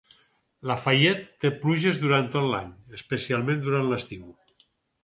Lafayette 0.69 1.27
té 1.45 1.51
pluges 1.65 2.01
durant 2.07 2.33
tot 2.37 2.49
l"any, 2.49 2.73
especialment 3.01 3.65
durant 3.69 3.89
l"estiu. 3.93 4.27